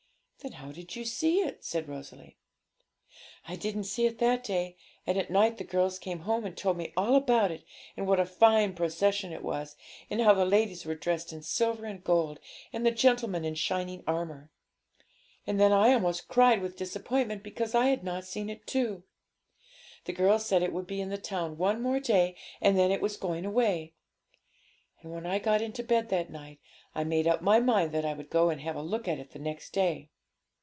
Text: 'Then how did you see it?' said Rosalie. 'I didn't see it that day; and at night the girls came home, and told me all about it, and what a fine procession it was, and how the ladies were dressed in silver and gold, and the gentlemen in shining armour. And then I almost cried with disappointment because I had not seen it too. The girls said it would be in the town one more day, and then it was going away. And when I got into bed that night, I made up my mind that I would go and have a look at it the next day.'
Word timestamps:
'Then 0.43 0.53
how 0.53 0.71
did 0.71 0.95
you 0.95 1.05
see 1.05 1.41
it?' 1.41 1.63
said 1.63 1.87
Rosalie. 1.87 2.35
'I 3.47 3.57
didn't 3.57 3.83
see 3.83 4.07
it 4.07 4.17
that 4.17 4.43
day; 4.43 4.75
and 5.05 5.15
at 5.15 5.29
night 5.29 5.57
the 5.57 5.63
girls 5.63 5.99
came 5.99 6.21
home, 6.21 6.45
and 6.47 6.57
told 6.57 6.77
me 6.77 6.91
all 6.97 7.13
about 7.15 7.51
it, 7.51 7.63
and 7.95 8.07
what 8.07 8.19
a 8.19 8.25
fine 8.25 8.73
procession 8.73 9.31
it 9.31 9.43
was, 9.43 9.75
and 10.09 10.19
how 10.19 10.33
the 10.33 10.43
ladies 10.43 10.83
were 10.83 10.95
dressed 10.95 11.31
in 11.31 11.43
silver 11.43 11.85
and 11.85 12.03
gold, 12.03 12.39
and 12.73 12.83
the 12.83 12.89
gentlemen 12.89 13.45
in 13.45 13.53
shining 13.53 14.03
armour. 14.07 14.49
And 15.45 15.59
then 15.59 15.71
I 15.71 15.93
almost 15.93 16.27
cried 16.27 16.59
with 16.59 16.75
disappointment 16.75 17.43
because 17.43 17.75
I 17.75 17.89
had 17.89 18.03
not 18.03 18.25
seen 18.25 18.49
it 18.49 18.65
too. 18.65 19.03
The 20.05 20.13
girls 20.13 20.47
said 20.47 20.63
it 20.63 20.73
would 20.73 20.87
be 20.87 21.01
in 21.01 21.09
the 21.09 21.19
town 21.19 21.59
one 21.59 21.83
more 21.83 21.99
day, 21.99 22.35
and 22.59 22.75
then 22.75 22.89
it 22.91 22.99
was 22.99 23.15
going 23.15 23.45
away. 23.45 23.93
And 25.03 25.11
when 25.13 25.27
I 25.27 25.37
got 25.37 25.61
into 25.61 25.83
bed 25.83 26.09
that 26.09 26.31
night, 26.31 26.59
I 26.95 27.03
made 27.03 27.27
up 27.27 27.43
my 27.43 27.59
mind 27.59 27.91
that 27.91 28.05
I 28.05 28.13
would 28.15 28.31
go 28.31 28.49
and 28.49 28.61
have 28.61 28.75
a 28.75 28.81
look 28.81 29.07
at 29.07 29.19
it 29.19 29.33
the 29.33 29.37
next 29.39 29.69
day.' 29.71 30.09